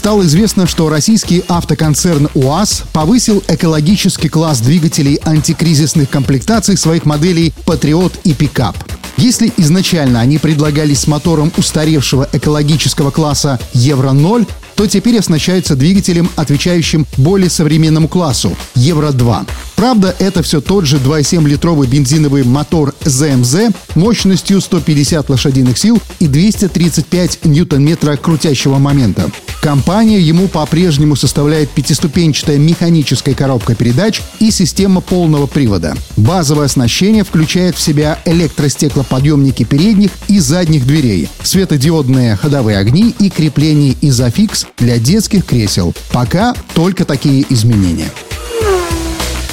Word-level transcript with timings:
Стало 0.00 0.22
известно, 0.22 0.66
что 0.66 0.88
российский 0.88 1.44
автоконцерн 1.46 2.30
УАЗ 2.32 2.84
повысил 2.90 3.44
экологический 3.48 4.30
класс 4.30 4.60
двигателей 4.60 5.20
антикризисных 5.26 6.08
комплектаций 6.08 6.78
своих 6.78 7.04
моделей 7.04 7.52
«Патриот» 7.66 8.14
и 8.24 8.32
«Пикап». 8.32 8.78
Если 9.18 9.52
изначально 9.58 10.20
они 10.20 10.38
предлагались 10.38 11.00
с 11.00 11.06
мотором 11.06 11.52
устаревшего 11.58 12.26
экологического 12.32 13.10
класса 13.10 13.60
Евро-0, 13.74 14.48
то 14.80 14.86
теперь 14.86 15.18
оснащаются 15.18 15.76
двигателем, 15.76 16.30
отвечающим 16.36 17.06
более 17.18 17.50
современному 17.50 18.08
классу– 18.08 18.56
Евро-2. 18.76 19.46
Правда, 19.76 20.16
это 20.18 20.42
все 20.42 20.62
тот 20.62 20.86
же 20.86 20.96
2,7-литровый 20.96 21.86
бензиновый 21.86 22.44
мотор 22.44 22.94
ZMZ 23.02 23.74
мощностью 23.94 24.58
150 24.58 25.28
лошадиных 25.28 25.76
сил 25.76 26.00
и 26.18 26.26
235 26.26 27.44
ньютон-метра 27.44 28.16
крутящего 28.16 28.78
момента. 28.78 29.30
Компания 29.60 30.18
ему 30.18 30.48
по-прежнему 30.48 31.16
составляет 31.16 31.68
пятиступенчатая 31.70 32.56
механическая 32.56 33.34
коробка 33.34 33.74
передач 33.74 34.22
и 34.38 34.50
система 34.50 35.02
полного 35.02 35.46
привода. 35.46 35.94
Базовое 36.16 36.64
оснащение 36.64 37.24
включает 37.24 37.76
в 37.76 37.80
себя 37.80 38.18
электростеклоподъемники 38.24 39.64
передних 39.64 40.10
и 40.28 40.38
задних 40.38 40.86
дверей, 40.86 41.28
светодиодные 41.42 42.36
ходовые 42.36 42.78
огни 42.78 43.14
и 43.18 43.28
крепление 43.28 43.94
изофикс 44.00 44.66
для 44.78 44.98
детских 44.98 45.46
кресел. 45.46 45.94
Пока 46.12 46.54
только 46.74 47.04
такие 47.04 47.44
изменения. 47.50 48.10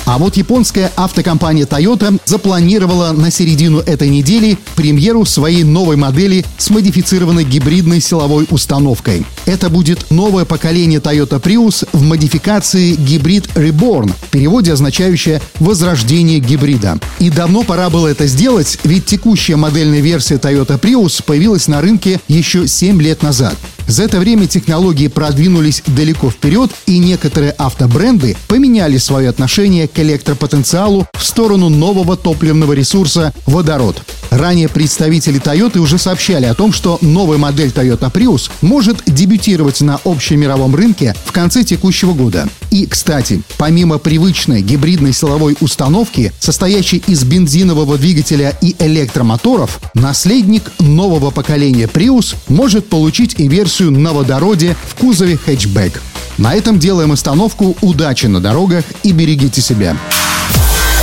А 0.07 0.17
вот 0.17 0.37
японская 0.37 0.89
автокомпания 0.95 1.65
Toyota 1.65 2.17
запланировала 2.23 3.11
на 3.11 3.29
середину 3.29 3.79
этой 3.79 4.07
недели 4.07 4.57
премьеру 4.77 5.25
своей 5.25 5.65
новой 5.65 5.97
модели 5.97 6.45
с 6.57 6.69
модифицированной 6.69 7.43
гибридной 7.43 7.99
силовой 7.99 8.47
установкой. 8.49 9.25
Это 9.45 9.69
будет 9.69 10.09
новое 10.09 10.45
поколение 10.45 11.01
Toyota 11.01 11.41
Prius 11.41 11.85
в 11.91 12.03
модификации 12.03 12.93
гибрид 12.95 13.47
Reborn, 13.55 14.09
в 14.09 14.29
переводе 14.29 14.71
означающее 14.71 15.41
«возрождение 15.59 16.39
гибрида». 16.39 16.99
И 17.19 17.29
давно 17.29 17.63
пора 17.63 17.89
было 17.89 18.07
это 18.07 18.27
сделать, 18.27 18.79
ведь 18.85 19.07
текущая 19.07 19.57
модельная 19.57 19.99
версия 19.99 20.35
Toyota 20.35 20.79
Prius 20.79 21.21
появилась 21.21 21.67
на 21.67 21.81
рынке 21.81 22.21
еще 22.29 22.65
7 22.65 23.01
лет 23.01 23.23
назад. 23.23 23.57
За 23.87 24.03
это 24.03 24.19
время 24.19 24.47
технологии 24.47 25.07
продвинулись 25.07 25.81
далеко 25.87 26.29
вперед, 26.29 26.71
и 26.85 26.97
некоторые 26.99 27.51
автобренды 27.51 28.35
поменяли 28.47 28.97
свое 28.97 29.29
отношение 29.29 29.87
к 29.87 29.97
электропотенциалу 29.99 31.07
в 31.13 31.23
сторону 31.23 31.69
нового 31.69 32.17
топливного 32.17 32.73
ресурса– 32.73 33.33
водород. 33.45 34.01
Ранее 34.29 34.67
представители 34.67 35.39
Toyota 35.39 35.79
уже 35.79 35.97
сообщали 35.97 36.45
о 36.45 36.53
том, 36.53 36.73
что 36.73 36.97
новая 37.01 37.37
модель 37.37 37.69
Toyota 37.69 38.11
Prius 38.11 38.49
может 38.61 39.03
дебютировать 39.05 39.81
на 39.81 39.99
общемировом 40.03 40.75
рынке 40.75 41.15
в 41.25 41.31
конце 41.31 41.63
текущего 41.63 42.13
года. 42.13 42.47
И, 42.69 42.85
кстати, 42.85 43.41
помимо 43.57 43.97
привычной 43.97 44.61
гибридной 44.61 45.13
силовой 45.13 45.55
установки, 45.61 46.33
состоящей 46.39 47.03
из 47.07 47.23
бензинового 47.23 47.97
двигателя 47.97 48.57
и 48.61 48.75
электромоторов, 48.79 49.79
наследник 49.93 50.71
нового 50.79 51.31
поколения 51.31 51.85
Prius 51.85 52.35
может 52.47 52.87
получить 52.87 53.35
и 53.39 53.47
версию 53.47 53.91
на 53.91 54.13
водороде 54.13 54.75
в 54.89 54.95
кузове 54.95 55.37
хэтчбэк. 55.37 56.01
На 56.37 56.53
этом 56.53 56.77
делаем 56.79 57.11
остановку. 57.11 57.75
Удачи 57.81 58.27
на 58.27 58.39
дорогах 58.39 58.83
и 59.03 59.11
берегите 59.11 59.61
себя. 59.61 59.97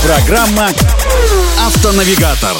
Программа 0.05 0.71
«Автонавигатор». 1.67 2.57